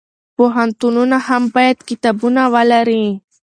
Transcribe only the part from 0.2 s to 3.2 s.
پوهنتونونه هم باید کتابتونونه ولري.